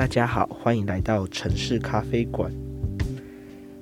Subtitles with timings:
[0.00, 2.50] 大家好，欢迎来到城市咖啡馆。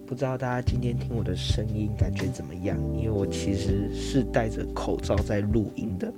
[0.04, 2.77] 不知道大家今天听我的声音感觉怎么样？
[2.92, 6.12] 因为我其实是戴着口罩在录音的，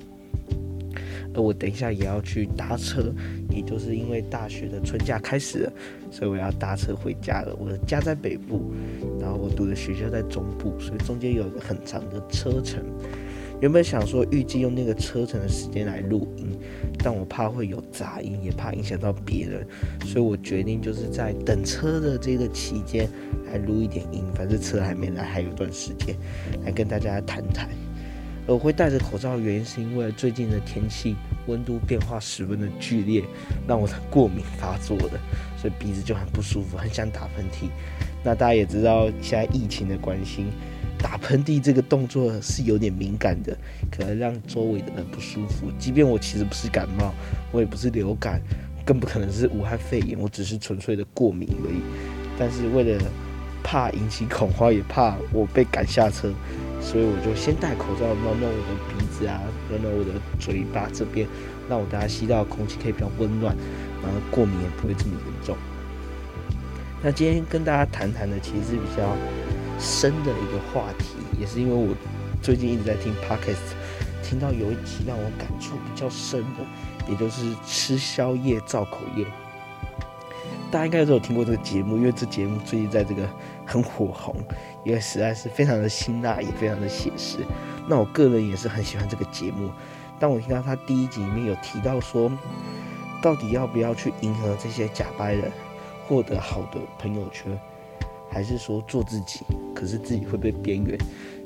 [1.35, 3.13] 而我等一下也要去搭车，
[3.51, 5.73] 也就是因为大学的春假开始了，
[6.11, 7.55] 所以我要搭车回家了。
[7.61, 8.73] 我的家在北部，
[9.21, 12.83] 然后我读的学校在中部，所以中间有一个很长的车程。
[13.61, 16.59] 原本想说预计用那个车程的时间来录音，
[16.99, 19.67] 但我怕会有杂音，也怕影响到别人，
[20.07, 23.07] 所以我决定就是在等车的这个期间
[23.47, 24.25] 来录一点音。
[24.35, 26.17] 反正车还没来，还有段时间，
[26.65, 27.69] 来跟大家谈谈。
[28.47, 31.15] 我会戴着口罩原因是因为最近的天气
[31.47, 33.23] 温度变化十分的剧烈，
[33.69, 35.21] 让我的过敏发作了，
[35.59, 37.69] 所以鼻子就很不舒服，很想打喷嚏。
[38.25, 40.47] 那大家也知道现在疫情的关心。
[41.03, 43.57] 打喷嚏这个动作是有点敏感的，
[43.91, 45.67] 可能让周围的人不舒服。
[45.79, 47.13] 即便我其实不是感冒，
[47.51, 48.41] 我也不是流感，
[48.85, 51.81] 更不可能是武汉肺炎，我只是纯粹的过敏而已。
[52.39, 53.03] 但是为了
[53.63, 56.33] 怕引起恐慌，也怕我被赶下车，
[56.81, 59.41] 所以我就先戴口罩，弄弄我的鼻子啊，
[59.71, 61.27] 弄弄我的嘴巴这边，
[61.69, 63.57] 让我大家吸到空气可以比较温暖，
[64.03, 65.57] 然后过敏也不会这么严重。
[67.03, 69.17] 那今天跟大家谈谈的，其实是比较。
[69.81, 71.95] 深的一个话题，也是因为我
[72.43, 73.75] 最近一直在听 podcast，
[74.23, 79.25] 听到有一集让我感触比较深的，也就是吃宵夜造口业。
[80.71, 83.29] 大家应该都有听过这个节目，因为这节目最近在这个
[83.67, 84.37] 很火红，
[84.85, 87.39] 因为实在是非常的辛辣，也非常的写实。
[87.89, 89.71] 那我个人也是很喜欢这个节目。
[90.21, 92.31] 当我听到他第一集里面有提到说，
[93.21, 95.51] 到底要不要去迎合这些假白人，
[96.07, 97.59] 获得好的朋友圈？
[98.31, 99.41] 还是说做自己，
[99.75, 100.97] 可是自己会被边缘。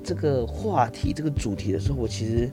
[0.05, 2.49] 这个话题、这个主题的时候，我其实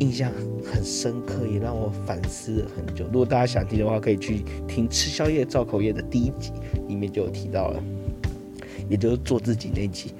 [0.00, 0.30] 印象
[0.64, 3.04] 很深刻，也让我反思了很久。
[3.06, 6.52] 如果大家想听的话，可以去听《吃宵夜造口业》的第一集，
[6.88, 7.82] 里面就有提到了，
[8.88, 10.12] 也就是做自己那集。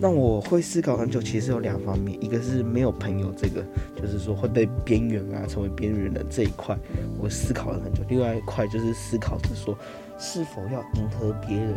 [0.00, 3.64] 那我会思考很久，其实有两方面，一个是没有朋友，这个
[3.96, 6.76] 就是说会被边缘啊，成为边缘人这一块，
[7.16, 8.00] 我思考了很久。
[8.08, 9.78] 另外一块就是思考着说，
[10.18, 11.74] 是否要迎合别人。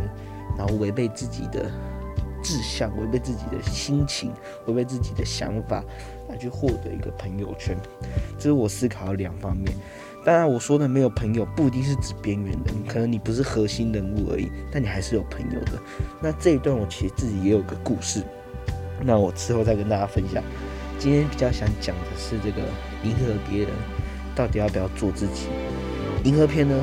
[0.58, 1.70] 然后违背自己的
[2.42, 4.32] 志向，违背自己的心情，
[4.66, 5.84] 违背自己的想法，
[6.30, 7.78] 来去获得一个朋友圈，
[8.38, 9.72] 这是我思考的两方面。
[10.26, 15.74] 当然，我说的没有朋友，不一定是指边缘人，可能你不是核心人物而已，但你还是有朋友的。
[16.20, 18.24] 那这一段我其实自己也有个故事，
[19.04, 20.44] 那我之后再跟大家分享。
[20.98, 22.64] 今天比较想讲的是这个
[23.04, 23.70] 迎合别人，
[24.34, 25.48] 到底要不要做自己？
[26.24, 26.76] 迎合片呢，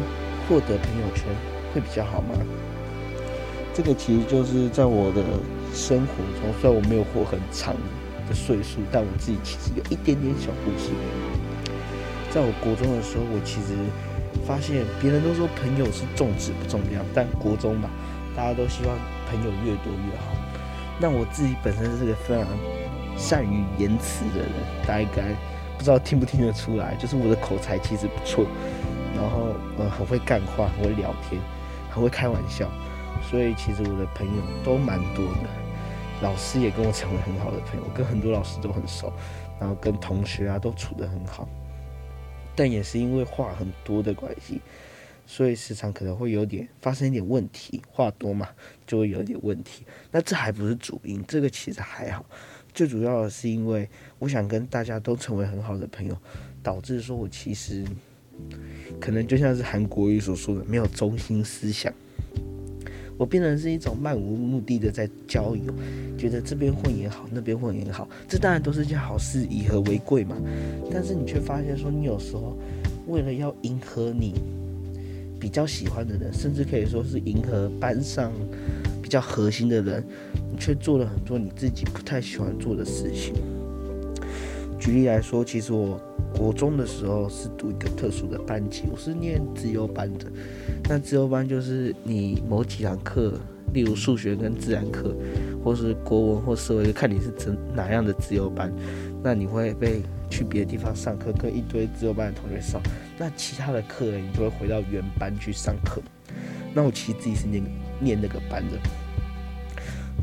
[0.48, 1.24] 获得朋友圈
[1.72, 2.34] 会比较好吗？
[3.72, 5.22] 这个其实就是在我的
[5.72, 7.74] 生活中，虽然我没有活很长
[8.28, 10.90] 的岁数，但我自己其实有一点点小故事。
[12.30, 13.74] 在我国中的时候，我其实
[14.46, 17.90] 发现别人都说朋友是重质不重量，但国中嘛，
[18.36, 18.96] 大家都希望
[19.30, 20.36] 朋友越多越好。
[21.00, 22.46] 那我自己本身是个非常
[23.16, 24.50] 善于言辞的人，
[24.86, 25.22] 大家应该
[25.76, 28.46] 不知道听不听得出来，就是我的口才其实不错，
[29.14, 31.40] 然后呃很会干话，很会聊天，
[31.90, 32.70] 很会开玩笑。
[33.30, 35.48] 所以其实我的朋友都蛮多的，
[36.20, 39.12] 老师也跟我成为很好的朋友，跟很多老师都很熟，
[39.60, 41.48] 然后跟同学啊都处得很好。
[42.56, 44.60] 但也是因为话很多的关系，
[45.26, 48.48] 所以时常可能会有点发生一点问题，话多嘛
[48.86, 49.84] 就会有点问题。
[50.10, 52.24] 那这还不是主因，这个其实还好。
[52.72, 53.88] 最主要的是因为
[54.18, 56.16] 我想跟大家都成为很好的朋友，
[56.62, 57.84] 导致说我其实
[59.00, 61.92] 可能就像是韩国语所说的，没有中心思想。
[63.16, 65.72] 我变成是一种漫无目的的在交友，
[66.18, 70.36] 觉得这边混也好，那边混也好，这当然都是件好事，以和为贵嘛。
[70.90, 72.58] 但是你却发现说，你有时候
[73.06, 74.34] 为了要迎合你
[75.38, 78.32] 比较喜欢的人，甚至可以说是迎合班上
[79.00, 80.04] 比较核心的人，
[80.50, 83.32] 你却做了很多你自己不太喜欢做的事情。
[84.84, 85.98] 举例来说，其实我
[86.36, 90.30] 国中的时候是读一个特殊的班级，我是念自由班的。
[90.86, 93.32] 那自由班就是你某几堂课，
[93.72, 95.16] 例如数学跟自然课，
[95.64, 98.70] 或是国文或社会，看你是怎哪样的自由班，
[99.22, 102.78] 那你会被去别的地方上课，跟一堆自由班的同学上。
[103.16, 106.02] 那其他的课你就会回到原班去上课。
[106.74, 107.64] 那我其实自己是念
[108.00, 108.78] 念那个班的。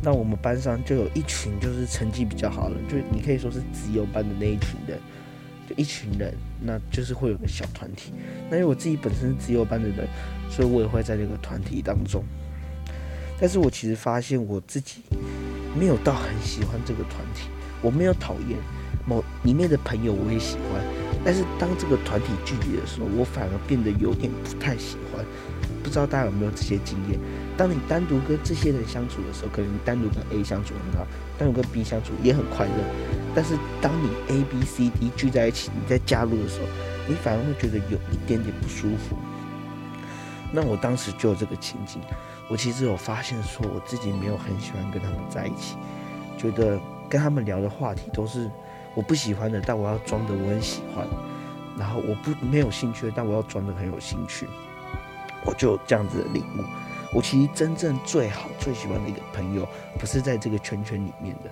[0.04, 4.98] 那我们班上就有一群就是成绩比较好的，就你可以说是自由班的那一群人，
[5.70, 8.12] 就一群人，那就是会有个小团体。
[8.50, 10.08] 那因为我自己本身是自由班的人，
[10.50, 12.24] 所以我也会在这个团体当中。
[13.40, 15.02] 但是我其实发现我自己
[15.78, 17.48] 没有到很喜欢这个团体，
[17.82, 18.58] 我没有讨厌
[19.06, 20.84] 某里面的朋友，我也喜欢，
[21.24, 25.24] 但是当这个团体聚集的时候，我反而变得有点不太喜欢。
[25.84, 27.20] 不知道大家有没有这些经验？
[27.58, 31.08] 当你单独跟这些人相处的时候，可能你单独跟 A 相处很好，
[31.38, 32.74] 单独跟 B 相处也很快乐。
[33.34, 36.68] 但是当你 A、B、C、D 聚在一起，你再加入的时候，
[37.08, 39.18] 你反而会觉得有一点点不舒服。
[40.52, 42.00] 那我当时就有这个情景，
[42.48, 45.78] 我其实有发现说，我自己没有很喜欢跟他们在一起，
[46.38, 46.80] 觉得
[47.10, 48.52] 跟他们聊的话题都是
[48.96, 51.08] 我不喜欢的，但我要装的我很喜欢，
[51.78, 54.48] 然后我不没有兴趣，但我要装的很有兴趣，
[55.46, 56.64] 我就这样子的领悟。
[57.14, 59.68] 我其实真正最好最喜欢的一个朋友，
[60.00, 61.50] 不是在这个圈圈里面的。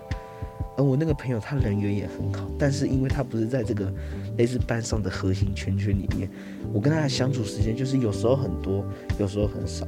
[0.78, 3.92] 而我那个朋友，他人缘也很好，但是因为他不是在这个
[4.38, 6.30] 类似班上的核心圈圈里面，
[6.72, 8.86] 我跟他的相处时间就是有时候很多，
[9.20, 9.86] 有时候很少。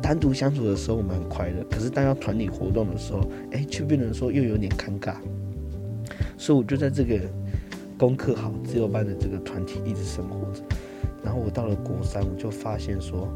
[0.00, 3.20] 单独相处的时候我们很快乐，可是当要团体活动的时候，
[3.52, 5.16] 哎，却变成说又有点尴尬。
[6.36, 7.18] 所以我就在这个
[7.98, 10.62] 功课好自由班的这个团体一直生活着。
[11.22, 13.28] 然后我到了国三，我就发现说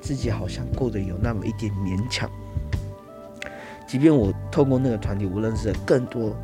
[0.00, 2.28] 自己好像过得有那么一点勉强。
[3.86, 6.34] 即便我透过那个团体，我认识了更多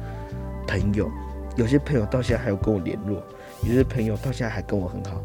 [0.67, 1.11] 朋友，
[1.57, 3.23] 有些朋友到现在还有跟我联络，
[3.63, 5.23] 有些朋友到现在还跟我很好。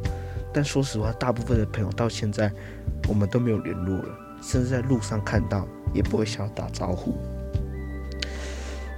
[0.54, 2.51] 但说实话，大部分的朋友到现在
[3.10, 7.18] 我们都没有联络了，甚至在路上看到也不会想要打招呼。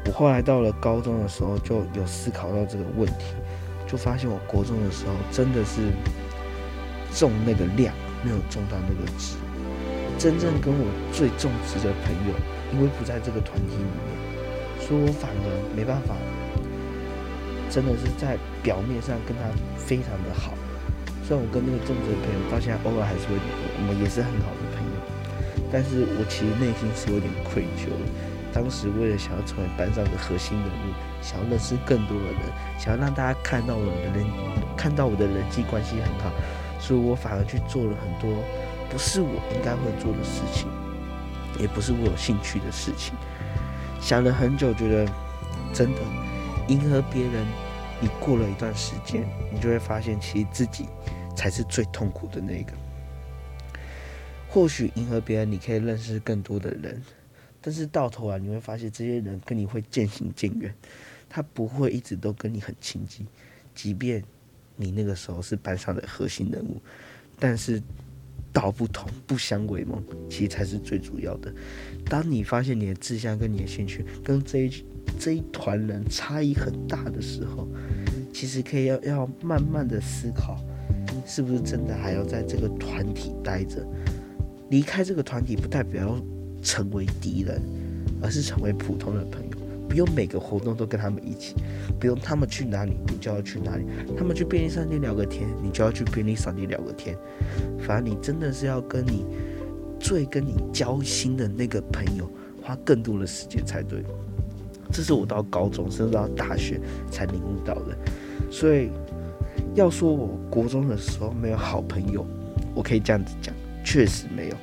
[0.06, 3.36] 我后来到了高中的时候，就有思考到这个问题，
[3.88, 5.82] 就发现我国中的时候真的是
[7.14, 7.94] 重那个量，
[8.24, 9.36] 没有重到那个值。
[10.18, 12.36] 真正跟我最重值的朋友。
[12.74, 13.96] 因为不在这个团体里面，
[14.82, 15.48] 所以我反而
[15.78, 16.16] 没办法，
[17.70, 19.48] 真的是在表面上跟他
[19.78, 20.52] 非常的好。
[21.24, 23.38] 虽然我跟那个重职的朋友到现在偶尔还是会，
[23.80, 24.98] 我们也是很好的朋友，
[25.72, 28.04] 但是我其实内心是有点愧疚的。
[28.56, 32.42] 当时为了想要成为班上的核心人物，想要认识更多的人，
[32.80, 34.26] 想要让大家看到我的人，
[34.78, 36.32] 看到我的人际关系很好，
[36.80, 38.42] 所以我反而去做了很多
[38.90, 40.70] 不是我应该会做的事情。
[41.60, 43.14] 也不是我有兴趣的事情，
[44.00, 45.06] 想了很久，觉得
[45.74, 46.00] 真的
[46.70, 47.46] 迎合别人，
[48.00, 50.86] 你过了一段时间，你就会发现，其实自己
[51.36, 52.72] 才是最痛苦的那个。
[54.50, 57.02] 或许迎合别人，你可以认识更多的人，
[57.66, 60.72] 但是到头来你会发现，这些人跟你会渐行渐远，
[61.28, 63.26] 他不会一直都跟你很亲近，
[63.74, 64.24] 即便
[64.76, 66.80] 你那个时候是班上的核心人物，
[67.40, 67.82] 但是。
[68.54, 71.54] 道不同不相为谋，其实才是最主要的。
[72.06, 74.86] 当你发现你的志向跟你的兴趣跟这一
[75.20, 77.68] 这一团人差异很大的时候，
[78.34, 80.58] 其实可以要要慢慢的思考，
[81.26, 83.86] 是不是真的还要在这个团体待着？
[84.70, 86.18] 离开这个团体不代表
[86.66, 87.62] 成为敌人，
[88.22, 89.58] 而是成为普通的朋友。
[89.88, 91.56] 不用每个活动都跟他们一起，
[92.00, 93.86] 不用他们去哪里你就要去哪里，
[94.18, 97.16] 他们去便利商店聊个天，你就要去便利商店聊个天。
[97.80, 99.24] 反正你真的是要跟你
[100.00, 102.30] 最跟你交心的那个朋友
[102.62, 104.04] 花更多的时间才对。
[104.92, 107.98] 这是我到高中甚至到大学才领悟到的。
[108.52, 108.90] 所以
[109.76, 112.26] 要说我国中的时候没有好朋友，
[112.74, 113.54] 我可以这样子讲，
[113.84, 114.56] 确实没有。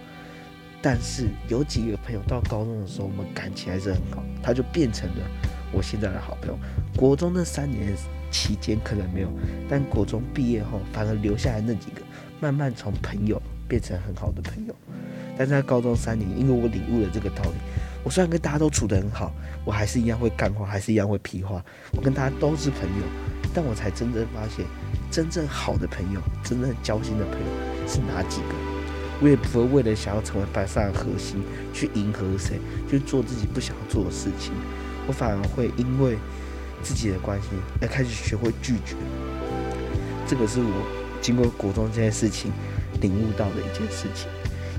[0.83, 5.25] 但是有几个朋友到高中的时候，我们感情还是很好，他就变成了
[5.73, 6.59] 我现在的好朋友。
[6.97, 7.95] 国中那三年
[8.33, 9.29] 期间可能没有，
[9.69, 12.03] 但国中毕业后，反而留下来那几个，
[12.41, 14.75] 慢慢从朋友变成很好的朋友。
[15.39, 17.57] 但在高中三年，因为我领悟了这个道理，
[18.03, 19.33] 我虽然跟大家都处得很好，
[19.65, 23.07] 我还是一样会干话，还是一样会屁话，我跟大家都是朋友，
[23.55, 24.67] 但我才真正发现，
[25.13, 28.72] 真正好的朋友，真正交心的朋友是哪几个？
[29.23, 32.59] 我也不会为了想要成为班上的核心去迎合谁，
[32.91, 34.53] 去做自己不想做的事情。
[35.07, 36.19] 我反而会因为
[36.83, 37.49] 自己的关系
[37.81, 38.97] 而开始学会拒绝。
[40.27, 40.87] 这个是我
[41.21, 42.51] 经过国中这件事情
[43.01, 44.29] 领悟到的一件事情，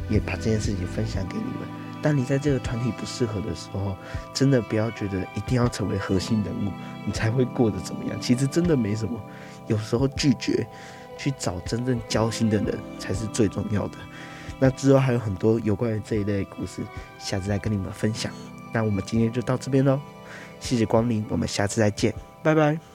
[0.10, 1.68] 也把这件事情分享给你们。
[2.02, 3.96] 当你在这个团体不适合的时候，
[4.34, 6.70] 真的不要觉得一定要成为核心人物，
[7.06, 8.20] 你才会过得怎么样。
[8.20, 9.18] 其实真的没什么，
[9.68, 10.68] 有时候拒绝
[11.18, 13.98] 去找真正交心的人才是最重要的。
[14.60, 16.82] 那之后还有很多有关于这一类故事，
[17.20, 18.32] 下次再跟你们分享。
[18.72, 20.00] 那我们今天就到这边喽，
[20.60, 22.93] 谢谢光临，我们下次再见，拜拜。